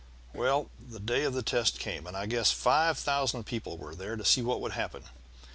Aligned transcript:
"Well 0.33 0.71
the 0.79 0.99
day 0.99 1.25
of 1.25 1.35
the 1.35 1.43
test 1.43 1.77
came, 1.77 2.07
and 2.07 2.17
I 2.17 2.25
guess 2.25 2.49
five 2.49 2.97
thousand 2.97 3.43
people 3.43 3.77
were 3.77 3.93
there 3.93 4.15
to 4.15 4.25
see 4.25 4.41
what 4.41 4.59
would 4.59 4.71
happen. 4.71 5.03